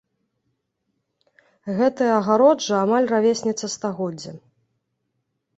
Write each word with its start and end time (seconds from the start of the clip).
Гэтая 1.79 2.07
агароджа 2.21 2.75
амаль 2.87 3.07
равесніца 3.15 3.65
стагоддзя. 3.75 4.31